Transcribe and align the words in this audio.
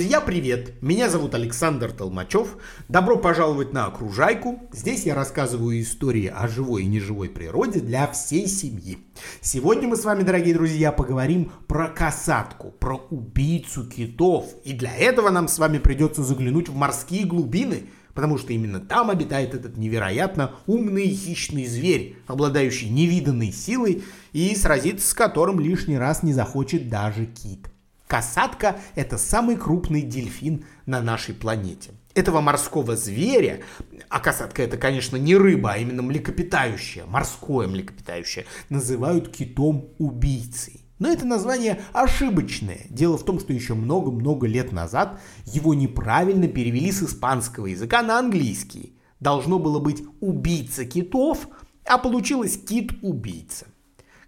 Друзья, 0.00 0.22
привет! 0.22 0.80
Меня 0.80 1.10
зовут 1.10 1.34
Александр 1.34 1.92
Толмачев. 1.92 2.56
Добро 2.88 3.18
пожаловать 3.18 3.74
на 3.74 3.84
Окружайку. 3.84 4.58
Здесь 4.72 5.04
я 5.04 5.14
рассказываю 5.14 5.78
истории 5.78 6.32
о 6.34 6.48
живой 6.48 6.84
и 6.84 6.86
неживой 6.86 7.28
природе 7.28 7.80
для 7.80 8.06
всей 8.06 8.46
семьи. 8.46 8.96
Сегодня 9.42 9.88
мы 9.88 9.96
с 9.96 10.04
вами, 10.06 10.22
дорогие 10.22 10.54
друзья, 10.54 10.90
поговорим 10.90 11.52
про 11.66 11.88
касатку, 11.88 12.70
про 12.70 12.96
убийцу 13.10 13.86
китов. 13.86 14.46
И 14.64 14.72
для 14.72 14.96
этого 14.96 15.28
нам 15.28 15.48
с 15.48 15.58
вами 15.58 15.76
придется 15.76 16.22
заглянуть 16.22 16.70
в 16.70 16.74
морские 16.74 17.26
глубины, 17.26 17.82
потому 18.14 18.38
что 18.38 18.54
именно 18.54 18.80
там 18.80 19.10
обитает 19.10 19.54
этот 19.54 19.76
невероятно 19.76 20.52
умный 20.66 21.08
хищный 21.08 21.66
зверь, 21.66 22.16
обладающий 22.26 22.88
невиданной 22.88 23.52
силой 23.52 24.02
и 24.32 24.56
сразиться 24.56 25.06
с 25.06 25.12
которым 25.12 25.60
лишний 25.60 25.98
раз 25.98 26.22
не 26.22 26.32
захочет 26.32 26.88
даже 26.88 27.26
кит. 27.26 27.69
Касатка– 28.10 28.80
это 28.96 29.18
самый 29.18 29.54
крупный 29.54 30.02
дельфин 30.02 30.64
на 30.84 31.00
нашей 31.00 31.32
планете. 31.32 31.92
Этого 32.12 32.40
морского 32.40 32.96
зверя, 32.96 33.60
а 34.08 34.18
касатка 34.18 34.64
это, 34.64 34.76
конечно, 34.76 35.16
не 35.16 35.36
рыба, 35.36 35.74
а 35.74 35.76
именно 35.78 36.02
млекопитающее, 36.02 37.04
морское 37.04 37.68
млекопитающее, 37.68 38.46
называют 38.68 39.28
китом-убийцей. 39.28 40.80
Но 40.98 41.08
это 41.08 41.24
название 41.24 41.82
ошибочное. 41.92 42.80
Дело 42.88 43.16
в 43.16 43.24
том, 43.24 43.38
что 43.38 43.52
еще 43.52 43.74
много-много 43.74 44.48
лет 44.48 44.72
назад 44.72 45.20
его 45.44 45.72
неправильно 45.74 46.48
перевели 46.48 46.90
с 46.90 47.04
испанского 47.04 47.66
языка 47.66 48.02
на 48.02 48.18
английский. 48.18 48.98
Должно 49.20 49.60
было 49.60 49.78
быть 49.78 50.02
«убийца 50.18 50.84
китов», 50.84 51.46
а 51.84 51.96
получилось 51.96 52.58
«кит-убийца». 52.58 53.66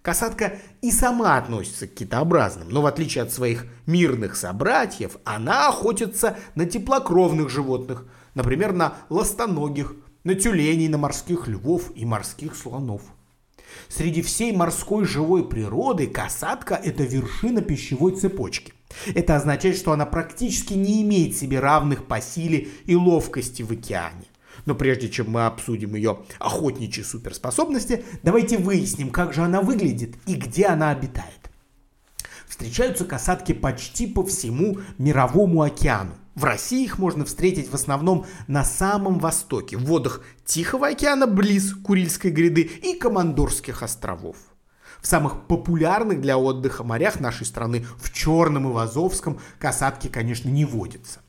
Касатка 0.02 0.58
и 0.80 0.90
сама 0.90 1.36
относится 1.36 1.86
к 1.86 1.94
китообразным, 1.94 2.68
но 2.68 2.82
в 2.82 2.86
отличие 2.86 3.22
от 3.22 3.32
своих 3.32 3.66
мирных 3.86 4.34
собратьев, 4.34 5.16
она 5.24 5.68
охотится 5.68 6.36
на 6.56 6.66
теплокровных 6.66 7.48
животных, 7.48 8.04
например, 8.34 8.72
на 8.72 8.96
ластоногих, 9.10 9.94
на 10.24 10.34
тюленей, 10.34 10.88
на 10.88 10.98
морских 10.98 11.46
львов 11.46 11.92
и 11.94 12.04
морских 12.04 12.56
слонов. 12.56 13.02
Среди 13.88 14.22
всей 14.22 14.52
морской 14.52 15.04
живой 15.04 15.48
природы 15.48 16.08
касатка– 16.08 16.74
это 16.84 17.04
вершина 17.04 17.62
пищевой 17.62 18.16
цепочки. 18.16 18.74
Это 19.14 19.36
означает, 19.36 19.76
что 19.76 19.92
она 19.92 20.04
практически 20.04 20.74
не 20.74 21.02
имеет 21.02 21.36
себе 21.36 21.60
равных 21.60 22.06
по 22.06 22.20
силе 22.20 22.68
и 22.86 22.96
ловкости 22.96 23.62
в 23.62 23.70
океане. 23.70 24.26
Но 24.66 24.74
прежде 24.74 25.08
чем 25.08 25.30
мы 25.30 25.46
обсудим 25.46 25.94
ее 25.94 26.20
охотничьи 26.38 27.02
суперспособности, 27.02 28.04
давайте 28.22 28.58
выясним, 28.58 29.10
как 29.10 29.32
же 29.32 29.42
она 29.42 29.60
выглядит 29.60 30.16
и 30.26 30.34
где 30.34 30.66
она 30.66 30.90
обитает. 30.90 31.50
Встречаются 32.46 33.04
касатки 33.04 33.52
почти 33.52 34.06
по 34.06 34.24
всему 34.24 34.78
мировому 34.98 35.62
океану. 35.62 36.12
В 36.34 36.44
России 36.44 36.84
их 36.84 36.98
можно 36.98 37.24
встретить 37.24 37.70
в 37.70 37.74
основном 37.74 38.26
на 38.46 38.64
самом 38.64 39.18
востоке, 39.18 39.76
в 39.76 39.84
водах 39.84 40.22
Тихого 40.44 40.88
океана 40.88 41.26
близ 41.26 41.74
Курильской 41.74 42.30
гряды 42.30 42.62
и 42.62 42.94
Командорских 42.94 43.82
островов. 43.82 44.36
В 45.00 45.06
самых 45.06 45.46
популярных 45.46 46.20
для 46.20 46.38
отдыха 46.38 46.84
морях 46.84 47.20
нашей 47.20 47.44
страны, 47.44 47.86
в 47.98 48.12
Черном 48.12 48.68
и 48.68 48.72
в 48.72 48.76
Азовском, 48.78 49.40
касатки, 49.58 50.08
конечно, 50.08 50.48
не 50.48 50.64
водятся. 50.64 51.21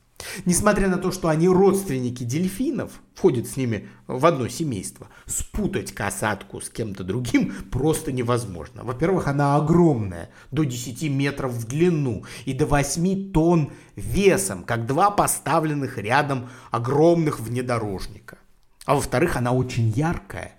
Несмотря 0.44 0.88
на 0.88 0.98
то, 0.98 1.12
что 1.12 1.28
они 1.28 1.48
родственники 1.48 2.24
дельфинов, 2.24 3.00
входят 3.14 3.46
с 3.46 3.56
ними 3.56 3.88
в 4.06 4.24
одно 4.26 4.48
семейство, 4.48 5.08
спутать 5.26 5.92
касатку 5.92 6.60
с 6.60 6.68
кем-то 6.68 7.04
другим 7.04 7.52
просто 7.70 8.12
невозможно. 8.12 8.84
Во-первых, 8.84 9.28
она 9.28 9.56
огромная, 9.56 10.30
до 10.50 10.64
10 10.64 11.10
метров 11.10 11.52
в 11.52 11.66
длину 11.66 12.24
и 12.44 12.52
до 12.52 12.66
8 12.66 13.32
тонн 13.32 13.72
весом, 13.96 14.64
как 14.64 14.86
два 14.86 15.10
поставленных 15.10 15.98
рядом 15.98 16.48
огромных 16.70 17.40
внедорожника. 17.40 18.38
А 18.84 18.94
во-вторых, 18.94 19.36
она 19.36 19.52
очень 19.52 19.88
яркая. 19.88 20.52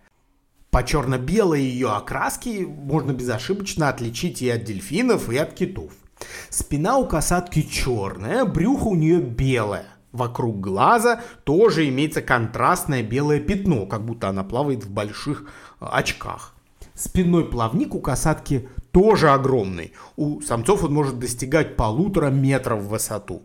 По 0.71 0.83
черно-белой 0.83 1.61
ее 1.61 1.91
окраске 1.91 2.65
можно 2.65 3.13
безошибочно 3.13 3.87
отличить 3.87 4.41
и 4.41 4.49
от 4.49 4.63
дельфинов, 4.63 5.29
и 5.29 5.37
от 5.37 5.53
китов. 5.53 5.93
Спина 6.49 6.97
у 6.97 7.07
касатки 7.07 7.61
черная, 7.61 8.45
брюхо 8.45 8.87
у 8.87 8.95
нее 8.95 9.19
белое. 9.19 9.85
Вокруг 10.11 10.61
глаза 10.61 11.21
тоже 11.43 11.89
имеется 11.89 12.21
контрастное 12.21 13.03
белое 13.03 13.41
пятно, 13.41 13.85
как 13.85 14.05
будто 14.05 14.29
она 14.29 14.43
плавает 14.43 14.85
в 14.85 14.89
больших 14.89 15.43
э, 15.81 15.85
очках. 15.91 16.53
Спинной 16.93 17.43
плавник 17.43 17.93
у 17.93 17.99
касатки 17.99 18.69
тоже 18.91 19.29
огромный. 19.29 19.91
У 20.15 20.39
самцов 20.39 20.85
он 20.85 20.93
может 20.93 21.19
достигать 21.19 21.75
полутора 21.75 22.29
метров 22.29 22.83
в 22.83 22.87
высоту. 22.87 23.41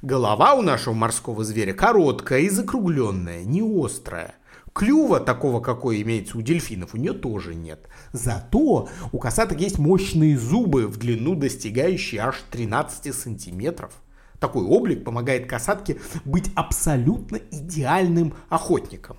Голова 0.00 0.54
у 0.54 0.62
нашего 0.62 0.94
морского 0.94 1.44
зверя 1.44 1.74
короткая 1.74 2.40
и 2.40 2.48
закругленная, 2.48 3.44
не 3.44 3.60
острая. 3.60 4.36
Клюва, 4.76 5.20
такого, 5.20 5.60
какой 5.60 6.02
имеется 6.02 6.36
у 6.36 6.42
дельфинов, 6.42 6.92
у 6.92 6.98
нее 6.98 7.14
тоже 7.14 7.54
нет. 7.54 7.88
Зато 8.12 8.90
у 9.10 9.18
касаток 9.18 9.58
есть 9.58 9.78
мощные 9.78 10.38
зубы 10.38 10.86
в 10.86 10.98
длину, 10.98 11.34
достигающие 11.34 12.20
аж 12.20 12.44
13 12.50 13.14
сантиметров. 13.14 13.94
Такой 14.38 14.66
облик 14.66 15.02
помогает 15.02 15.48
касатке 15.48 15.98
быть 16.26 16.50
абсолютно 16.54 17.36
идеальным 17.50 18.34
охотником. 18.50 19.16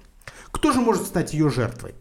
Кто 0.52 0.72
же 0.72 0.80
может 0.80 1.08
стать 1.08 1.34
ее 1.34 1.50
жертвой? 1.50 1.96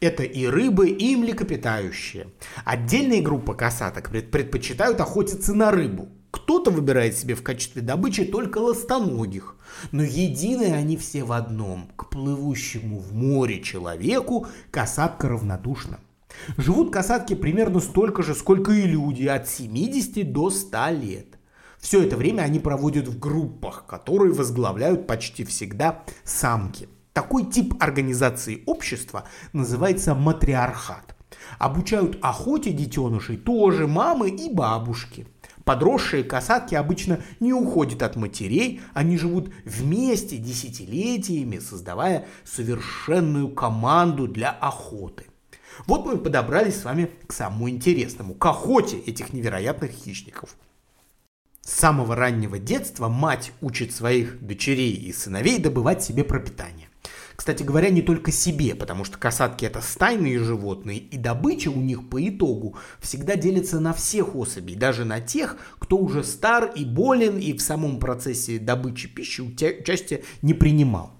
Это 0.00 0.22
и 0.22 0.46
рыбы, 0.46 0.88
и 0.88 1.16
млекопитающие. 1.16 2.28
Отдельные 2.64 3.20
группы 3.20 3.54
касаток 3.54 4.10
предпочитают 4.10 5.00
охотиться 5.00 5.54
на 5.54 5.72
рыбу. 5.72 6.08
Кто-то 6.32 6.70
выбирает 6.70 7.16
себе 7.16 7.34
в 7.34 7.42
качестве 7.42 7.82
добычи 7.82 8.24
только 8.24 8.58
ластоногих, 8.58 9.54
но 9.92 10.02
едины 10.02 10.72
они 10.72 10.96
все 10.96 11.24
в 11.24 11.32
одном. 11.32 11.90
К 11.94 12.08
плывущему 12.08 12.98
в 12.98 13.14
море 13.14 13.62
человеку 13.62 14.46
касатка 14.70 15.28
равнодушна. 15.28 16.00
Живут 16.56 16.90
касатки 16.90 17.34
примерно 17.34 17.80
столько 17.80 18.22
же, 18.22 18.34
сколько 18.34 18.72
и 18.72 18.82
люди, 18.82 19.26
от 19.26 19.46
70 19.46 20.32
до 20.32 20.48
100 20.48 20.88
лет. 20.88 21.26
Все 21.78 22.02
это 22.02 22.16
время 22.16 22.42
они 22.42 22.58
проводят 22.58 23.08
в 23.08 23.18
группах, 23.18 23.84
которые 23.86 24.32
возглавляют 24.32 25.06
почти 25.06 25.44
всегда 25.44 26.02
самки. 26.24 26.88
Такой 27.12 27.44
тип 27.44 27.74
организации 27.78 28.62
общества 28.64 29.24
называется 29.52 30.14
матриархат. 30.14 31.14
Обучают 31.58 32.18
охоте 32.22 32.72
детенышей 32.72 33.36
тоже 33.36 33.86
мамы 33.86 34.30
и 34.30 34.50
бабушки. 34.50 35.26
Подросшие 35.64 36.24
касатки 36.24 36.74
обычно 36.74 37.20
не 37.38 37.52
уходят 37.52 38.02
от 38.02 38.16
матерей, 38.16 38.80
они 38.94 39.16
живут 39.16 39.52
вместе 39.64 40.36
десятилетиями, 40.36 41.58
создавая 41.58 42.26
совершенную 42.44 43.48
команду 43.48 44.26
для 44.26 44.50
охоты. 44.50 45.26
Вот 45.86 46.04
мы 46.04 46.18
подобрались 46.18 46.80
с 46.80 46.84
вами 46.84 47.10
к 47.26 47.32
самому 47.32 47.70
интересному, 47.70 48.34
к 48.34 48.44
охоте 48.44 48.98
этих 48.98 49.32
невероятных 49.32 49.90
хищников. 49.90 50.56
С 51.60 51.74
самого 51.74 52.16
раннего 52.16 52.58
детства 52.58 53.08
мать 53.08 53.52
учит 53.60 53.94
своих 53.94 54.44
дочерей 54.44 54.94
и 54.94 55.12
сыновей 55.12 55.60
добывать 55.60 56.02
себе 56.02 56.24
пропитание. 56.24 56.88
Кстати 57.42 57.64
говоря, 57.64 57.90
не 57.90 58.02
только 58.02 58.30
себе, 58.30 58.76
потому 58.76 59.02
что 59.02 59.18
касатки 59.18 59.64
это 59.64 59.80
стайные 59.80 60.38
животные, 60.38 60.98
и 60.98 61.16
добыча 61.16 61.70
у 61.70 61.80
них 61.80 62.08
по 62.08 62.24
итогу 62.28 62.76
всегда 63.00 63.34
делится 63.34 63.80
на 63.80 63.92
всех 63.92 64.36
особей, 64.36 64.76
даже 64.76 65.04
на 65.04 65.18
тех, 65.18 65.56
кто 65.80 65.96
уже 65.96 66.22
стар 66.22 66.70
и 66.76 66.84
болен, 66.84 67.38
и 67.38 67.52
в 67.52 67.60
самом 67.60 67.98
процессе 67.98 68.60
добычи 68.60 69.08
пищи 69.08 69.40
участия 69.40 70.22
не 70.40 70.54
принимал. 70.54 71.14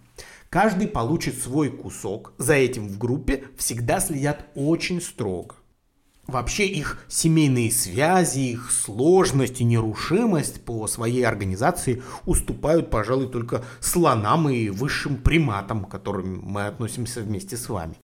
Каждый 0.49 0.87
получит 0.87 1.43
свой 1.43 1.71
кусок, 1.71 2.35
за 2.39 2.55
этим 2.55 2.87
в 2.87 2.99
группе 2.99 3.43
всегда 3.57 3.99
следят 3.99 4.47
очень 4.55 5.01
строго. 5.01 5.57
Вообще 6.27 6.67
их 6.67 7.05
семейные 7.09 7.71
связи, 7.71 8.53
их 8.53 8.71
сложность 8.71 9.61
и 9.61 9.65
нерушимость 9.65 10.65
по 10.65 10.87
своей 10.87 11.25
организации 11.27 12.03
уступают, 12.27 12.91
пожалуй, 12.91 13.29
только 13.29 13.65
слонам 13.81 14.49
и 14.49 14.69
высшим 14.69 15.17
приматам, 15.17 15.85
к 15.85 15.91
которым 15.91 16.41
мы 16.43 16.67
относимся 16.67 17.21
вместе 17.21 17.57
с 17.57 17.69
вами. 17.69 17.97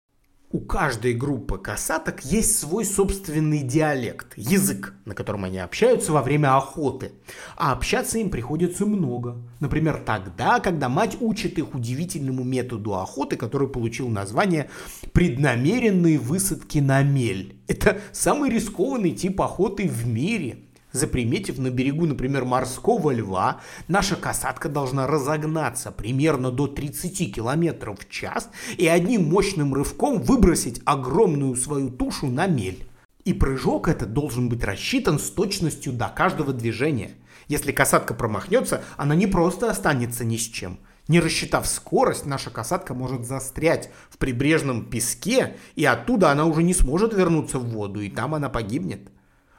У 0.51 0.61
каждой 0.61 1.13
группы 1.13 1.59
касаток 1.59 2.25
есть 2.25 2.59
свой 2.59 2.87
собственный 2.87 3.61
диалект, 3.61 4.33
язык, 4.35 4.95
на 5.05 5.15
котором 5.15 5.45
они 5.45 5.59
общаются 5.59 6.11
во 6.11 6.23
время 6.23 6.57
охоты. 6.57 7.13
А 7.55 7.73
общаться 7.73 8.17
им 8.17 8.31
приходится 8.31 8.87
много. 8.87 9.37
Например, 9.61 10.03
тогда, 10.07 10.59
когда 10.61 10.89
мать 10.89 11.19
учит 11.21 11.59
их 11.59 11.75
удивительному 11.75 12.45
методу 12.45 12.95
охоты, 12.95 13.37
который 13.37 13.69
получил 13.69 14.09
название 14.09 14.71
«преднамеренные 15.13 16.19
высадки 16.19 16.79
на 16.79 17.03
мель». 17.03 17.57
Это 17.67 18.01
самый 18.13 18.49
рискованный 18.49 19.11
тип 19.11 19.43
охоты 19.43 19.87
в 19.87 20.07
мире– 20.07 20.61
Заприметив 20.99 21.59
на 21.59 21.71
берегу, 21.71 22.07
например, 22.07 22.45
морского 22.45 23.13
льва, 23.13 23.61
наша 23.87 24.17
касатка 24.17 24.69
должна 24.69 25.07
разогнаться 25.07 25.93
примерно 25.93 26.51
до 26.51 26.67
30 26.67 27.33
км 27.33 27.93
в 27.95 28.09
час 28.11 28.51
и 28.77 28.89
одним 28.89 29.29
мощным 29.29 29.75
рывком 29.75 30.21
выбросить 30.21 30.83
огромную 30.85 31.55
свою 31.55 31.91
тушу 31.91 32.27
на 32.27 32.49
мель. 32.49 32.85
И 33.25 33.33
прыжок 33.33 33.87
этот 33.87 34.13
должен 34.13 34.49
быть 34.49 34.65
рассчитан 34.65 35.21
с 35.21 35.31
точностью 35.31 35.93
до 35.93 36.09
каждого 36.09 36.53
движения. 36.53 37.13
Если 37.47 37.71
касатка 37.71 38.13
промахнется, 38.13 38.83
она 38.97 39.15
не 39.15 39.29
просто 39.29 39.71
останется 39.71 40.25
ни 40.25 40.37
с 40.37 40.49
чем. 40.49 40.81
Не 41.07 41.21
рассчитав 41.21 41.69
скорость, 41.69 42.27
наша 42.27 42.51
касатка 42.51 42.93
может 42.93 43.25
застрять 43.25 43.91
в 44.11 44.19
прибрежном 44.19 44.85
песке, 44.87 45.55
и 45.77 45.85
оттуда 45.85 46.33
она 46.33 46.45
уже 46.45 46.65
не 46.65 46.75
сможет 46.75 47.15
вернуться 47.15 47.61
в 47.61 47.69
воду, 47.69 48.01
и 48.01 48.11
там 48.11 48.35
она 48.35 48.49
погибнет. 48.49 49.13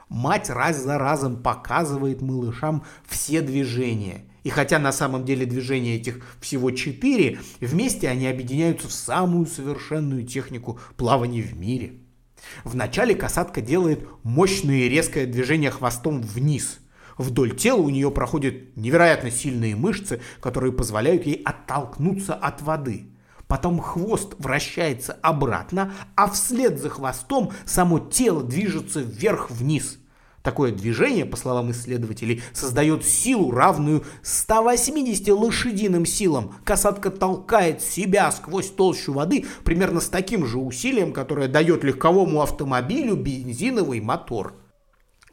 Мать 0.09 0.49
раз 0.49 0.83
за 0.83 0.97
разом 0.97 1.37
показывает 1.37 2.21
малышам 2.21 2.83
все 3.07 3.41
движения. 3.41 4.25
И 4.43 4.49
хотя 4.49 4.79
на 4.79 4.91
самом 4.91 5.23
деле 5.23 5.45
движения 5.45 5.97
этих 5.97 6.25
всего 6.41 6.71
четыре, 6.71 7.39
вместе 7.61 8.09
они 8.09 8.25
объединяются 8.25 8.87
в 8.87 8.91
самую 8.91 9.45
совершенную 9.45 10.25
технику 10.25 10.79
плавания 10.97 11.43
в 11.43 11.55
мире. 11.55 11.99
Вначале 12.63 13.13
касатка 13.13 13.61
делает 13.61 14.07
мощное 14.23 14.79
и 14.79 14.89
резкое 14.89 15.27
движение 15.27 15.69
хвостом 15.69 16.21
вниз. 16.21 16.79
Вдоль 17.19 17.55
тела 17.55 17.81
у 17.81 17.89
нее 17.89 18.09
проходят 18.09 18.75
невероятно 18.75 19.29
сильные 19.29 19.75
мышцы, 19.75 20.21
которые 20.41 20.71
позволяют 20.71 21.27
ей 21.27 21.43
оттолкнуться 21.43 22.33
от 22.33 22.63
воды. 22.63 23.11
Потом 23.45 23.79
хвост 23.79 24.35
вращается 24.39 25.13
обратно, 25.21 25.93
а 26.15 26.29
вслед 26.29 26.79
за 26.79 26.89
хвостом 26.89 27.51
само 27.65 27.99
тело 27.99 28.41
движется 28.41 29.01
вверх-вниз. 29.01 29.98
Такое 30.43 30.71
движение, 30.71 31.25
по 31.25 31.35
словам 31.35 31.71
исследователей, 31.71 32.41
создает 32.53 33.03
силу, 33.05 33.51
равную 33.51 34.03
180 34.23 35.27
лошадиным 35.29 36.05
силам. 36.05 36.55
Касатка 36.63 37.09
толкает 37.09 37.81
себя 37.81 38.31
сквозь 38.31 38.69
толщу 38.69 39.13
воды 39.13 39.45
примерно 39.65 39.99
с 39.99 40.07
таким 40.07 40.45
же 40.45 40.57
усилием, 40.57 41.11
которое 41.11 41.49
дает 41.49 41.83
легковому 41.83 42.41
автомобилю 42.41 43.15
бензиновый 43.15 43.99
мотор. 43.99 44.53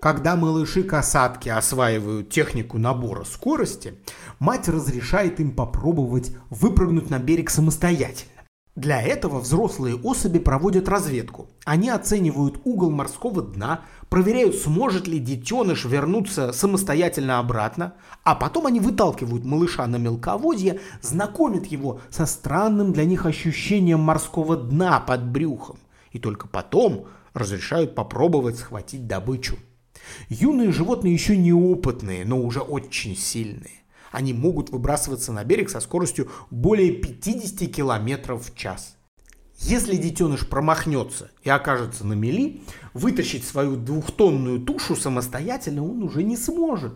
Когда 0.00 0.36
малыши-касатки 0.36 1.48
осваивают 1.48 2.28
технику 2.28 2.78
набора 2.78 3.24
скорости, 3.24 3.94
мать 4.38 4.68
разрешает 4.68 5.40
им 5.40 5.52
попробовать 5.52 6.32
выпрыгнуть 6.50 7.10
на 7.10 7.18
берег 7.18 7.48
самостоятельно. 7.48 8.35
Для 8.76 9.00
этого 9.00 9.40
взрослые 9.40 9.96
особи 9.96 10.38
проводят 10.38 10.87
разведку. 10.87 11.49
Они 11.64 11.88
оценивают 11.88 12.61
угол 12.64 12.90
морского 12.90 13.40
дна, 13.40 13.81
проверяют, 14.11 14.56
сможет 14.56 15.08
ли 15.08 15.19
детеныш 15.19 15.87
вернуться 15.87 16.52
самостоятельно 16.52 17.38
обратно, 17.38 17.94
а 18.23 18.34
потом 18.34 18.67
они 18.67 18.78
выталкивают 18.78 19.46
малыша 19.46 19.87
на 19.87 19.96
мелководье, 19.96 20.81
знакомят 21.00 21.64
его 21.64 22.00
со 22.11 22.26
странным 22.26 22.93
для 22.93 23.06
них 23.06 23.25
ощущением 23.25 24.00
морского 24.00 24.58
дна 24.58 25.00
под 25.00 25.26
брюхом, 25.26 25.78
и 26.12 26.19
только 26.19 26.46
потом 26.46 27.06
разрешают 27.32 27.94
попробовать 27.94 28.58
схватить 28.58 29.06
добычу. 29.06 29.56
Юные 30.28 30.70
животные 30.70 31.14
еще 31.14 31.34
неопытные, 31.34 32.26
но 32.26 32.43
уже 32.43 32.61
очень 32.61 33.17
сильные 33.17 33.85
они 34.12 34.32
могут 34.32 34.70
выбрасываться 34.70 35.32
на 35.32 35.44
берег 35.44 35.70
со 35.70 35.80
скоростью 35.80 36.30
более 36.50 36.92
50 36.92 37.70
км 37.70 38.34
в 38.36 38.54
час. 38.54 38.96
Если 39.58 39.96
детеныш 39.96 40.46
промахнется 40.46 41.30
и 41.42 41.48
окажется 41.48 42.06
на 42.06 42.12
мели, 42.12 42.62
вытащить 42.92 43.44
свою 43.44 43.76
двухтонную 43.76 44.60
тушу 44.60 44.96
самостоятельно 44.96 45.82
он 45.82 46.02
уже 46.02 46.22
не 46.22 46.36
сможет. 46.36 46.94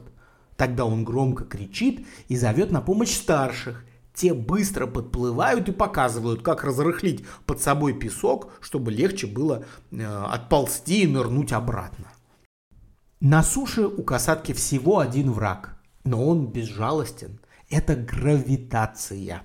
Тогда 0.56 0.84
он 0.84 1.04
громко 1.04 1.44
кричит 1.44 2.06
и 2.28 2.36
зовет 2.36 2.70
на 2.70 2.82
помощь 2.82 3.14
старших. 3.14 3.84
Те 4.12 4.34
быстро 4.34 4.86
подплывают 4.86 5.68
и 5.70 5.72
показывают, 5.72 6.42
как 6.42 6.64
разрыхлить 6.64 7.24
под 7.46 7.62
собой 7.62 7.94
песок, 7.94 8.52
чтобы 8.60 8.90
легче 8.90 9.26
было 9.26 9.64
э, 9.90 10.04
отползти 10.04 11.04
и 11.04 11.06
нырнуть 11.06 11.52
обратно. 11.52 12.12
На 13.20 13.42
суше 13.42 13.86
у 13.86 14.02
касатки 14.02 14.52
всего 14.52 14.98
один 14.98 15.30
враг 15.30 15.79
но 16.04 16.26
он 16.26 16.46
безжалостен. 16.46 17.40
Это 17.68 17.94
гравитация. 17.94 19.42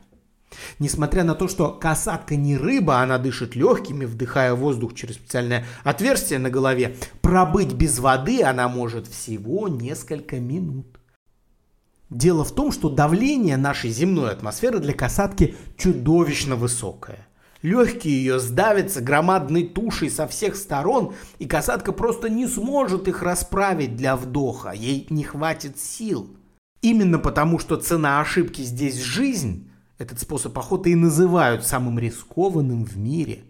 Несмотря 0.80 1.24
на 1.24 1.36
то, 1.36 1.48
что 1.48 1.72
касатка 1.72 2.36
не 2.36 2.57
рыба, 2.57 3.00
она 3.02 3.18
дышит 3.18 3.56
легкими, 3.56 4.06
вдыхая 4.06 4.54
воздух 4.54 4.94
через 4.94 5.16
специальное 5.16 5.66
отверстие 5.84 6.40
на 6.40 6.50
голове, 6.50 6.96
пробыть 7.22 7.74
без 7.74 8.00
воды 8.00 8.44
она 8.44 8.68
может 8.68 9.07
всего 9.07 9.68
несколько 9.68 10.40
минут. 10.40 11.00
Дело 12.10 12.44
в 12.44 12.54
том, 12.54 12.72
что 12.72 12.90
давление 12.90 13.58
нашей 13.58 13.90
земной 13.90 14.31
атмосферы 14.31 14.80
для 14.80 14.94
касатки 14.94 15.56
чудовищно 15.78 16.56
высокое. 16.56 17.28
Легкие 17.62 18.18
ее 18.18 18.40
сдавятся 18.40 19.01
громадной 19.01 19.68
тушей 19.68 20.12
со 20.12 20.28
всех 20.28 20.56
сторон, 20.56 21.16
и 21.40 21.48
касатка 21.48 21.92
просто 21.92 22.30
не 22.30 22.48
сможет 22.48 23.08
их 23.08 23.24
расправить 23.24 23.96
для 23.96 24.16
вдоха, 24.16 24.69
ей 24.69 25.08
не 25.10 25.24
хватит 25.24 25.80
сил. 25.80 26.38
Именно 26.86 27.18
потому, 27.18 27.58
что 27.58 27.78
цена 27.78 28.22
ошибки 28.22 28.62
здесь 28.62 29.02
жизнь, 29.02 29.72
этот 29.98 30.20
способ 30.20 30.56
охоты 30.56 30.92
и 30.92 30.96
называют 30.96 31.66
самым 31.66 31.98
рискованным 31.98 32.86
в 32.86 32.96
мире. 32.96 33.46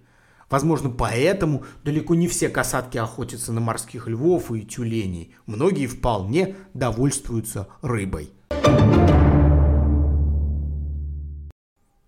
Возможно, 0.49 0.89
поэтому 0.89 1.65
далеко 1.83 2.15
не 2.15 2.29
все 2.29 2.47
касатки 2.47 2.97
охотятся 2.97 3.51
на 3.51 3.59
морских 3.59 4.07
львов 4.07 4.53
и 4.53 4.61
тюленей. 4.61 5.35
Многие 5.47 5.87
вполне 5.87 6.55
довольствуются 6.73 7.67
рыбой. 7.81 8.29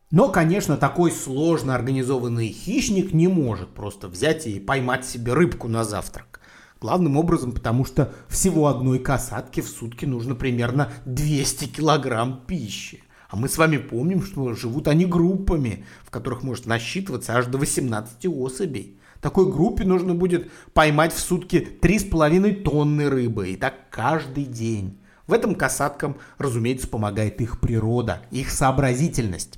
Но, 0.09 0.29
конечно, 0.29 0.77
такой 0.77 1.11
сложно 1.11 1.75
организованный 1.75 2.47
хищник 2.47 3.11
не 3.11 3.27
может 3.27 3.67
просто 3.73 4.07
взять 4.07 4.47
и 4.47 4.61
поймать 4.61 5.05
себе 5.05 5.33
рыбку 5.33 5.67
на 5.67 5.83
завтрак. 5.83 6.36
Главным 6.79 7.17
образом, 7.17 7.53
потому 7.53 7.85
что 7.85 8.13
всего 8.29 8.67
одной 8.67 8.99
касатке 8.99 9.61
в 9.61 9.67
сутки 9.67 10.05
нужно 10.05 10.35
примерно 10.35 10.91
200 11.05 11.65
килограмм 11.65 12.43
пищи. 12.45 13.03
А 13.29 13.35
мы 13.35 13.49
с 13.49 13.57
вами 13.57 13.77
помним, 13.77 14.23
что 14.23 14.53
живут 14.53 14.87
они 14.87 15.05
группами, 15.05 15.85
в 16.03 16.11
которых 16.11 16.43
может 16.43 16.65
насчитываться 16.65 17.33
аж 17.33 17.47
до 17.47 17.57
18 17.57 18.27
особей. 18.27 18.97
Такой 19.21 19.51
группе 19.51 19.83
нужно 19.83 20.13
будет 20.13 20.51
поймать 20.73 21.13
в 21.13 21.19
сутки 21.19 21.67
3,5 21.81 22.61
тонны 22.61 23.09
рыбы, 23.09 23.49
и 23.49 23.55
так 23.55 23.89
каждый 23.89 24.45
день. 24.45 24.99
В 25.25 25.33
этом 25.33 25.55
касаткам, 25.55 26.17
разумеется, 26.37 26.87
помогает 26.87 27.41
их 27.41 27.59
природа, 27.59 28.21
их 28.31 28.51
сообразительность. 28.51 29.56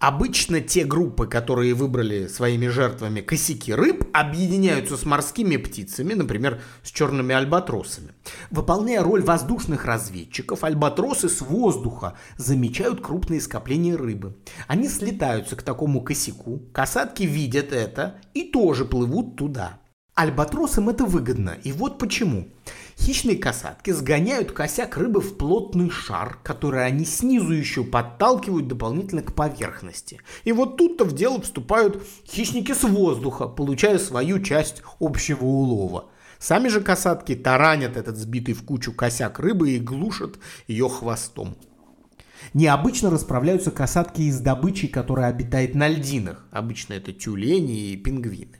Обычно 0.00 0.60
те 0.60 0.84
группы, 0.84 1.26
которые 1.26 1.74
выбрали 1.74 2.28
своими 2.28 2.68
жертвами 2.68 3.20
косяки 3.20 3.74
рыб, 3.74 4.08
объединяются 4.12 4.96
с 4.96 5.04
морскими 5.04 5.56
птицами, 5.56 6.14
например, 6.14 6.60
с 6.84 6.92
черными 6.92 7.34
альбатросами. 7.34 8.12
Выполняя 8.52 9.02
роль 9.02 9.22
воздушных 9.22 9.84
разведчиков, 9.84 10.62
альбатросы 10.62 11.28
с 11.28 11.40
воздуха 11.40 12.16
замечают 12.36 13.00
крупные 13.00 13.40
скопления 13.40 13.96
рыбы. 13.96 14.36
Они 14.68 14.88
слетаются 14.88 15.56
к 15.56 15.62
такому 15.62 16.00
косяку, 16.00 16.62
касатки 16.72 17.24
видят 17.24 17.72
это 17.72 18.20
и 18.34 18.44
тоже 18.44 18.84
плывут 18.84 19.34
туда. 19.34 19.80
Альбатросам 20.14 20.88
это 20.88 21.06
выгодно, 21.06 21.56
и 21.62 21.72
вот 21.72 21.98
почему. 21.98 22.48
Хищные 22.98 23.36
касатки 23.36 23.90
сгоняют 23.90 24.52
косяк 24.52 24.96
рыбы 24.96 25.20
в 25.20 25.36
плотный 25.38 25.88
шар, 25.88 26.38
который 26.42 26.84
они 26.84 27.04
снизу 27.04 27.52
еще 27.52 27.84
подталкивают 27.84 28.66
дополнительно 28.66 29.22
к 29.22 29.34
поверхности. 29.34 30.20
И 30.44 30.52
вот 30.52 30.76
тут-то 30.76 31.04
в 31.04 31.14
дело 31.14 31.40
вступают 31.40 32.02
хищники 32.26 32.74
с 32.74 32.82
воздуха, 32.82 33.46
получая 33.46 33.98
свою 33.98 34.42
часть 34.42 34.82
общего 35.00 35.44
улова. 35.44 36.10
Сами 36.38 36.68
же 36.68 36.80
касатки 36.80 37.34
таранят 37.34 37.96
этот 37.96 38.16
сбитый 38.16 38.54
в 38.54 38.64
кучу 38.64 38.92
косяк 38.92 39.38
рыбы 39.38 39.70
и 39.70 39.78
глушат 39.78 40.38
ее 40.66 40.88
хвостом. 40.88 41.56
Необычно 42.52 43.10
расправляются 43.10 43.70
касатки 43.70 44.22
из 44.22 44.40
добычи, 44.40 44.86
которая 44.86 45.28
обитает 45.28 45.74
на 45.74 45.88
льдинах. 45.88 46.46
Обычно 46.50 46.94
это 46.94 47.12
тюлени 47.12 47.90
и 47.90 47.96
пингвины. 47.96 48.58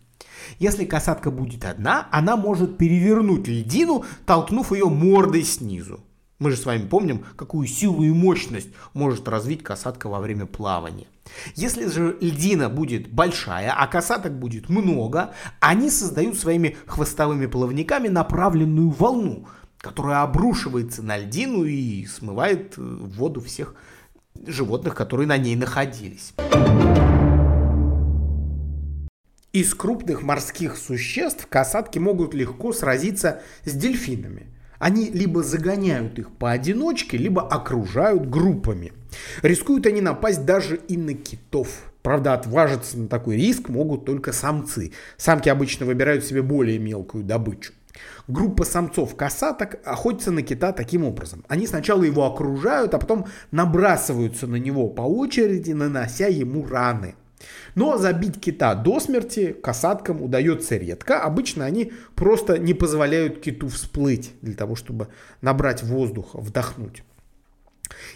Если 0.59 0.85
касатка 0.85 1.31
будет 1.31 1.65
одна, 1.65 2.09
она 2.11 2.37
может 2.37 2.79
перевернуть 2.79 3.49
льдину, 3.49 4.05
толкнув 4.27 4.73
ее 4.73 4.87
мордой 4.87 5.43
снизу. 5.43 6.01
Мы 6.39 6.53
же 6.53 6.57
с 6.57 6.67
вами 6.67 6.87
помним, 6.87 7.25
какую 7.37 7.67
силу 7.67 8.05
и 8.05 8.11
мощность 8.11 8.69
может 8.95 9.27
развить 9.27 9.65
касатка 9.65 10.09
во 10.09 10.21
время 10.21 10.47
плавания. 10.47 11.09
Если 11.57 11.89
же 11.89 12.17
льдина 12.21 12.69
будет 12.69 13.11
большая, 13.11 13.75
а 13.77 13.87
касаток 13.89 14.39
будет 14.39 14.69
много, 14.69 15.33
они 15.59 15.91
создают 15.91 16.39
своими 16.39 16.77
хвостовыми 16.87 17.47
плавниками 17.47 18.07
направленную 18.07 18.91
волну, 18.91 19.49
которая 19.79 20.23
обрушивается 20.23 21.03
на 21.03 21.19
льдину 21.19 21.65
и 21.65 22.07
смывает 22.07 22.75
э, 22.79 22.81
в 22.81 23.17
воду 23.17 23.41
всех 23.41 23.75
животных, 24.47 24.95
которые 24.95 25.27
на 25.27 25.37
ней 25.37 25.57
находились. 25.57 26.35
Из 29.59 29.75
крупных 29.75 30.23
морских 30.23 30.77
существ 30.77 31.49
касатки 31.49 31.99
могут 31.99 32.33
легко 32.33 32.73
сразиться 32.73 33.41
с 33.65 33.73
дельфинами. 33.73 34.47
Они 34.79 35.11
либо 35.11 35.43
загоняют 35.43 36.17
их 36.21 36.31
поодиночке, 36.31 37.17
либо 37.17 37.43
окружают 37.43 38.31
группами. 38.31 38.93
Рискуют 39.43 39.87
они 39.87 40.01
напасть 40.01 40.45
даже 40.45 40.77
и 40.77 40.97
на 40.97 41.15
китов. 41.15 41.93
Правда, 42.03 42.35
отважиться 42.35 42.97
на 43.01 43.09
такой 43.09 43.35
риск 43.35 43.69
могут 43.69 44.05
только 44.05 44.33
самцы. 44.33 44.93
Самки 45.17 45.49
обычно 45.49 45.87
выбирают 45.87 46.25
себе 46.25 46.43
более 46.43 46.79
мелкую 46.79 47.25
добычу. 47.25 47.73
Группа 48.29 48.65
самцов-касаток 48.65 49.81
охотится 49.85 50.31
на 50.31 50.43
кита 50.43 50.71
таким 50.71 51.03
образом. 51.03 51.45
Они 51.49 51.67
сначала 51.67 52.05
его 52.05 52.25
окружают, 52.27 52.95
а 52.95 52.99
потом 53.01 53.27
набрасываются 53.51 54.47
на 54.47 54.55
него 54.55 54.89
по 54.89 55.03
очереди, 55.03 55.73
нанося 55.73 56.29
ему 56.29 56.65
раны. 56.65 57.17
Но 57.75 57.99
забить 57.99 58.41
кита 58.41 58.75
до 58.75 59.01
смерти 59.01 59.53
касаткам 59.53 60.23
удается 60.23 60.77
редко. 60.77 61.23
Обычно 61.23 61.65
они 61.65 61.93
просто 62.15 62.59
не 62.59 62.75
позволяют 62.75 63.41
киту 63.41 63.69
всплыть 63.69 64.33
для 64.43 64.55
того, 64.55 64.75
чтобы 64.75 65.09
набрать 65.41 65.83
воздуха, 65.83 66.39
вдохнуть. 66.41 67.03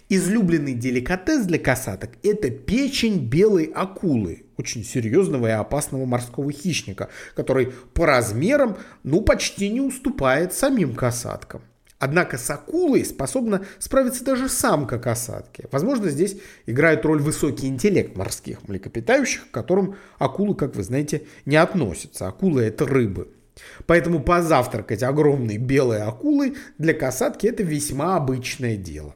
Излюбленный 0.09 0.75
деликатес 0.75 1.47
для 1.47 1.59
касаток– 1.59 2.11
это 2.23 2.51
печень 2.51 3.27
белой 3.27 3.65
акулы, 3.65 4.45
очень 4.59 4.85
серьезного 4.85 5.47
и 5.47 5.51
опасного 5.51 6.05
морского 6.05 6.53
хищника, 6.53 7.09
который 7.35 7.73
по 7.95 8.07
размерам 8.07 8.77
ну 9.03 9.23
почти 9.23 9.71
не 9.71 9.81
уступает 9.81 10.53
самим 10.53 10.95
касаткам. 10.95 11.63
Однако 12.03 12.37
с 12.37 12.51
акулой 12.51 13.05
способна 13.05 13.65
справиться 13.79 14.25
даже 14.25 14.49
самка 14.49 14.99
касатки. 14.99 15.69
Возможно, 15.71 16.11
здесь 16.11 16.37
играет 16.67 17.05
роль 17.05 17.23
высокий 17.23 17.69
интеллект 17.69 18.17
морских 18.17 18.67
млекопитающих, 18.67 19.49
к 19.49 19.55
которым 19.55 19.95
акулы, 20.19 20.57
как 20.57 20.75
вы 20.75 20.83
знаете, 20.83 21.23
не 21.47 21.55
относятся. 21.55 22.27
Акулы– 22.27 22.63
это 22.65 22.87
рыбы. 22.87 23.29
Поэтому 23.87 24.19
позавтракать 24.19 25.05
огромной 25.05 25.59
белой 25.59 26.03
акулой 26.03 26.57
для 26.77 26.93
касатки– 26.93 27.47
это 27.49 27.63
весьма 27.63 28.17
обычное 28.17 28.77
дело. 28.77 29.15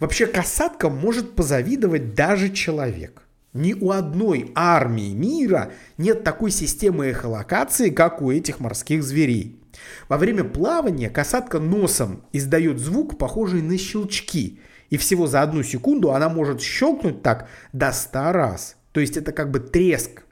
Вообще 0.00 0.26
касаткам 0.26 0.96
может 0.96 1.36
позавидовать 1.36 2.14
даже 2.16 2.50
человек. 2.50 3.22
Ни 3.52 3.72
у 3.72 3.92
одной 3.92 4.50
армии 4.56 5.12
мира 5.12 5.70
нет 5.96 6.24
такой 6.24 6.50
системы 6.50 7.06
эхолокации, 7.06 7.90
как 7.90 8.20
у 8.20 8.32
этих 8.32 8.58
морских 8.58 9.04
зверей. 9.04 9.59
Во 10.08 10.16
время 10.16 10.44
плавания 10.44 11.08
касатка 11.08 11.58
носом 11.58 12.24
издает 12.32 12.78
звук, 12.78 13.18
похожий 13.18 13.62
на 13.62 13.78
щелчки. 13.78 14.60
И 14.88 14.96
всего 14.96 15.26
за 15.26 15.42
одну 15.42 15.62
секунду 15.62 16.12
она 16.12 16.28
может 16.28 16.60
щелкнуть 16.60 17.22
так 17.22 17.48
до 17.72 17.92
100 17.92 18.32
раз. 18.32 18.76
То 18.92 19.00
есть 19.00 19.16
это 19.16 19.32
как 19.32 19.50
бы 19.50 19.60
треск. 19.60 20.24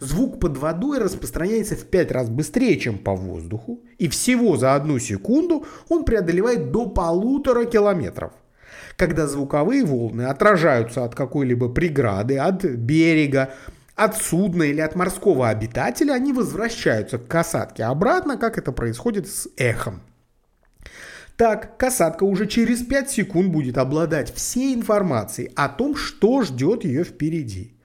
Звук 0.00 0.40
под 0.40 0.58
водой 0.58 0.98
распространяется 0.98 1.76
в 1.76 1.84
5 1.84 2.10
раз 2.10 2.28
быстрее, 2.28 2.78
чем 2.78 2.98
по 2.98 3.14
воздуху. 3.14 3.80
И 3.98 4.08
всего 4.08 4.56
за 4.56 4.74
одну 4.74 4.98
секунду 4.98 5.66
он 5.88 6.04
преодолевает 6.04 6.72
до 6.72 6.88
полутора 6.88 7.64
километров 7.64 8.32
когда 8.96 9.26
звуковые 9.26 9.84
волны 9.84 10.22
отражаются 10.22 11.04
от 11.04 11.14
какой-либо 11.14 11.68
преграды, 11.68 12.38
от 12.38 12.64
берега, 12.64 13.54
от 14.04 14.16
судна 14.16 14.64
или 14.64 14.80
от 14.80 14.96
морского 14.96 15.48
обитателя, 15.48 16.12
они 16.12 16.32
возвращаются 16.32 17.18
к 17.18 17.28
касатке 17.28 17.84
обратно, 17.84 18.36
как 18.36 18.58
это 18.58 18.72
происходит 18.72 19.28
с 19.28 19.48
эхом. 19.56 20.02
Так, 21.36 21.76
касатка 21.78 22.24
уже 22.24 22.46
через 22.46 22.82
5 22.82 23.10
секунд 23.10 23.50
будет 23.50 23.78
обладать 23.78 24.34
всей 24.34 24.74
информацией 24.74 25.50
о 25.56 25.68
том, 25.68 25.96
что 25.96 26.42
ждет 26.42 26.84
ее 26.84 27.04
впереди. 27.04 27.78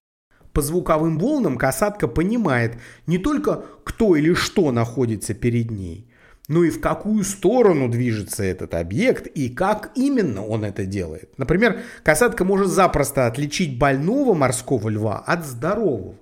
По 0.53 0.61
звуковым 0.61 1.19
волнам 1.19 1.57
касатка 1.57 2.07
понимает 2.07 2.77
не 3.05 3.19
только 3.19 3.63
кто 3.83 4.15
или 4.15 4.33
что 4.33 4.71
находится 4.71 5.33
перед 5.33 5.71
ней, 5.71 6.11
ну 6.47 6.63
и 6.63 6.69
в 6.69 6.79
какую 6.79 7.23
сторону 7.23 7.89
движется 7.89 8.43
этот 8.43 8.73
объект 8.73 9.27
и 9.27 9.49
как 9.49 9.91
именно 9.95 10.45
он 10.45 10.63
это 10.63 10.85
делает. 10.85 11.37
Например, 11.37 11.81
касатка 12.03 12.45
может 12.45 12.67
запросто 12.67 13.27
отличить 13.27 13.77
больного 13.77 14.33
морского 14.33 14.89
льва 14.89 15.19
от 15.19 15.45
здорового. 15.45 16.15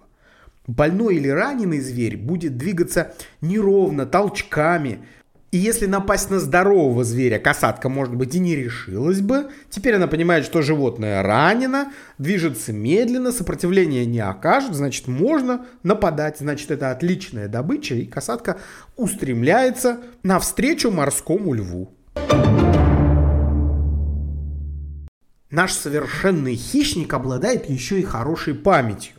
Больной 0.68 1.18
или 1.18 1.28
раненый 1.28 1.80
зверь 1.80 2.18
будет 2.18 2.58
двигаться 2.58 3.14
неровно, 3.42 4.08
толчками, 4.08 5.06
и 5.56 5.58
если 5.58 5.86
напасть 5.86 6.30
на 6.30 6.42
здорового 6.42 7.06
зверя 7.06 7.40
касатка, 7.40 7.88
может 7.88 8.14
быть, 8.14 8.36
и 8.36 8.40
не 8.40 8.58
решилась 8.58 9.22
бы, 9.22 9.48
теперь 9.70 9.96
она 9.96 10.06
понимает, 10.08 10.44
что 10.44 10.62
животное 10.62 11.24
ранено, 11.24 11.94
движется 12.18 12.74
медленно, 12.74 13.32
сопротивления 13.32 14.06
не 14.06 14.20
окажет, 14.20 14.76
значит, 14.76 15.08
можно 15.08 15.66
нападать, 15.82 16.40
значит, 16.40 16.72
это 16.72 16.92
отличная 16.92 17.48
добыча, 17.48 17.96
и 17.96 18.06
касатка 18.06 18.58
устремляется 18.98 20.02
навстречу 20.24 20.92
морскому 20.92 21.54
льву. 21.54 21.96
Наш 25.50 25.72
совершенный 25.72 26.56
хищник 26.56 27.14
обладает 27.14 27.70
еще 27.70 28.02
и 28.02 28.04
хорошей 28.04 28.56
памятью. 28.56 29.15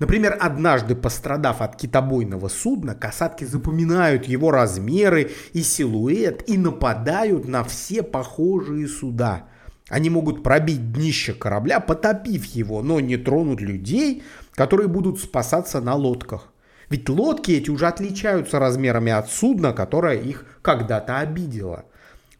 Например, 0.00 0.34
однажды 0.40 0.94
пострадав 0.94 1.60
от 1.60 1.76
китобойного 1.76 2.48
судна, 2.48 2.94
касатки 2.94 3.44
запоминают 3.44 4.24
его 4.24 4.50
размеры 4.50 5.30
и 5.52 5.62
силуэт 5.62 6.48
и 6.48 6.56
нападают 6.56 7.46
на 7.46 7.64
все 7.64 8.02
похожие 8.02 8.88
суда. 8.88 9.44
Они 9.90 10.08
могут 10.08 10.42
пробить 10.42 10.92
днище 10.92 11.34
корабля, 11.34 11.80
потопив 11.80 12.46
его, 12.46 12.82
но 12.82 12.98
не 12.98 13.18
тронут 13.18 13.60
людей, 13.60 14.22
которые 14.54 14.88
будут 14.88 15.20
спасаться 15.20 15.82
на 15.82 15.94
лодках. 15.94 16.50
Ведь 16.88 17.08
лодки 17.10 17.50
эти 17.52 17.68
уже 17.68 17.86
отличаются 17.86 18.58
размерами 18.58 19.12
от 19.12 19.30
судна, 19.30 19.74
которое 19.74 20.16
их 20.16 20.46
когда-то 20.62 21.18
обидело. 21.18 21.84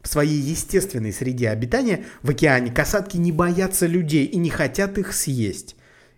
В 0.01 0.07
своей 0.07 0.41
естественной 0.41 1.13
среде 1.13 1.49
обитания 1.49 2.05
в 2.23 2.31
океане 2.31 2.71
касатки 2.71 3.17
не 3.17 3.31
боятся 3.31 3.85
людей 3.85 4.25
и 4.25 4.37
не 4.37 4.49
хотят 4.49 4.97
их 4.97 5.13
съесть. 5.13 5.75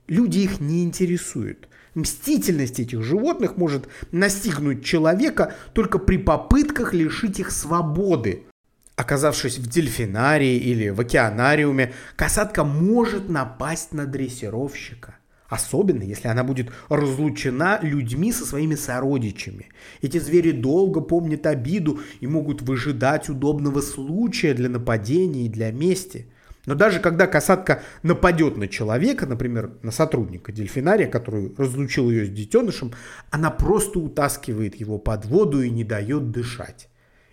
Люди 0.07 0.39
их 0.39 0.59
не 0.59 0.83
интересуют. 0.83 1.69
Мстительность 1.95 2.79
этих 2.79 3.03
животных 3.03 3.55
может 3.57 3.87
настигнуть 4.11 4.83
человека 4.83 5.53
только 5.73 5.99
при 5.99 6.17
попытках 6.17 6.93
лишить 6.93 7.39
их 7.39 7.51
свободы. 7.51 8.43
Оказавшись 8.95 9.57
в 9.57 9.67
дельфинарии 9.67 10.57
или 10.57 10.89
в 10.89 10.99
океанариуме, 10.99 11.93
касатка 12.15 12.63
может 12.63 13.29
напасть 13.29 13.93
на 13.93 14.05
дрессировщика. 14.05 15.15
Особенно, 15.49 16.01
если 16.01 16.27
она 16.27 16.43
будет 16.43 16.71
разлучена 16.89 17.79
людьми 17.83 18.31
со 18.31 18.43
своими 18.43 18.73
сородичами. 18.73 19.67
Эти 20.01 20.17
звери 20.17 20.51
долго 20.51 20.99
помнят 20.99 21.45
обиду 21.45 21.99
и 22.21 22.27
могут 22.27 22.63
выжидать 22.63 23.29
удобного 23.29 23.81
случая 23.81 24.55
для 24.55 24.67
нападения 24.67 25.45
и 25.45 25.49
для 25.49 25.71
мести. 25.71 26.25
Но 26.65 26.75
даже 26.75 26.99
когда 26.99 27.27
касатка 27.27 27.81
нападет 28.03 28.55
на 28.55 28.67
человека, 28.67 29.25
например, 29.25 29.71
на 29.81 29.91
сотрудника 29.91 30.51
дельфинария, 30.51 31.07
который 31.07 31.53
разлучил 31.57 32.09
ее 32.09 32.25
с 32.25 32.29
детенышем, 32.29 32.93
она 33.31 33.51
просто 33.51 33.99
утаскивает 33.99 34.75
его 34.75 34.97
под 34.97 35.25
воду 35.25 35.61
и 35.61 35.69
не 35.69 35.83
дает 35.83 36.31
дышать. 36.31 36.87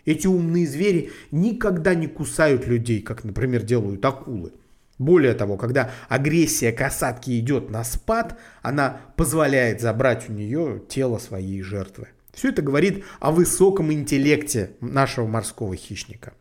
Эти 0.05 0.27
умные 0.27 0.67
звери 0.67 1.13
никогда 1.31 1.95
не 1.95 2.09
кусают 2.09 2.67
людей, 2.67 3.03
как, 3.03 3.23
например, 3.23 3.63
делают 3.63 4.05
акулы. 4.05 4.53
Более 4.99 5.35
того, 5.35 5.57
когда 5.57 5.91
агрессия 6.09 6.73
касатки 6.73 7.39
идет 7.39 7.71
на 7.71 7.85
спад, 7.85 8.39
она 8.63 9.01
позволяет 9.17 9.81
забрать 9.81 10.29
у 10.29 10.33
нее 10.33 10.83
тело 10.89 11.19
своей 11.19 11.63
жертвы. 11.63 12.09
Все 12.33 12.51
это 12.51 12.63
говорит 12.63 13.05
о 13.19 13.31
высоком 13.31 13.93
интеллекте 13.93 14.73
нашего 14.81 15.27
морского 15.27 15.75
хищника. 15.77 16.33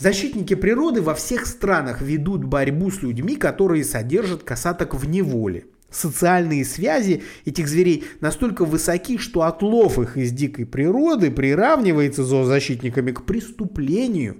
Защитники 0.00 0.54
природы 0.54 1.02
во 1.02 1.14
всех 1.14 1.44
странах 1.44 2.00
ведут 2.00 2.42
борьбу 2.42 2.90
с 2.90 3.02
людьми, 3.02 3.36
которые 3.36 3.84
содержат 3.84 4.42
касаток 4.42 4.94
в 4.94 5.06
неволе. 5.06 5.66
Социальные 5.90 6.64
связи 6.64 7.22
этих 7.44 7.68
зверей 7.68 8.04
настолько 8.20 8.64
высоки, 8.64 9.18
что 9.18 9.42
отлов 9.42 9.98
их 9.98 10.16
из 10.16 10.32
дикой 10.32 10.64
природы 10.64 11.30
приравнивается 11.30 12.24
зоозащитниками 12.24 13.12
к 13.12 13.26
преступлению. 13.26 14.38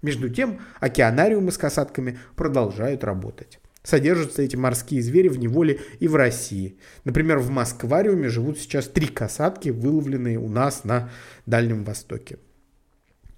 Между 0.00 0.28
тем, 0.28 0.60
океанариумы 0.78 1.50
с 1.50 1.58
касатками 1.58 2.16
продолжают 2.36 3.02
работать. 3.02 3.58
Содержатся 3.82 4.42
эти 4.42 4.54
морские 4.54 5.02
звери 5.02 5.26
в 5.26 5.40
неволе 5.40 5.80
и 5.98 6.06
в 6.06 6.14
России. 6.14 6.78
Например, 7.02 7.38
в 7.38 7.50
Москвариуме 7.50 8.28
живут 8.28 8.60
сейчас 8.60 8.86
три 8.86 9.08
касатки, 9.08 9.70
выловленные 9.70 10.38
у 10.38 10.48
нас 10.48 10.84
на 10.84 11.10
Дальнем 11.46 11.82
Востоке. 11.82 12.38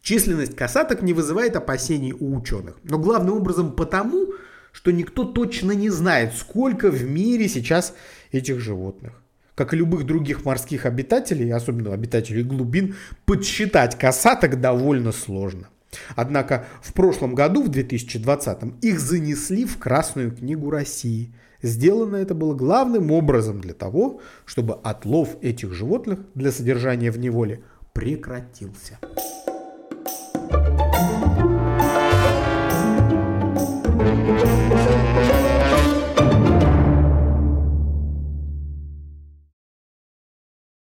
Численность 0.02 0.56
касаток 0.56 1.00
не 1.02 1.12
вызывает 1.12 1.54
опасений 1.54 2.12
у 2.12 2.36
ученых. 2.36 2.76
Но 2.82 2.98
главным 2.98 3.36
образом 3.36 3.72
потому, 3.72 4.26
что 4.72 4.90
никто 4.90 5.24
точно 5.24 5.72
не 5.72 5.90
знает, 5.90 6.34
сколько 6.34 6.90
в 6.90 7.04
мире 7.04 7.48
сейчас 7.48 7.94
этих 8.32 8.58
животных. 8.58 9.22
Как 9.54 9.72
и 9.72 9.76
любых 9.76 10.04
других 10.04 10.44
морских 10.44 10.86
обитателей, 10.86 11.52
особенно 11.52 11.92
обитателей 11.92 12.42
глубин, 12.42 12.96
подсчитать 13.26 13.96
касаток 13.96 14.60
довольно 14.60 15.12
сложно. 15.12 15.68
Однако 16.16 16.66
в 16.82 16.94
прошлом 16.94 17.34
году, 17.36 17.62
в 17.62 17.68
2020, 17.68 18.82
их 18.82 18.98
занесли 18.98 19.64
в 19.64 19.78
Красную 19.78 20.32
книгу 20.32 20.70
России. 20.70 21.32
Сделано 21.60 22.16
это 22.16 22.34
было 22.34 22.54
главным 22.54 23.12
образом 23.12 23.60
для 23.60 23.74
того, 23.74 24.20
чтобы 24.46 24.74
отлов 24.82 25.36
этих 25.42 25.72
животных 25.74 26.18
для 26.34 26.50
содержания 26.50 27.12
в 27.12 27.18
неволе 27.18 27.62
прекратился. 27.92 28.98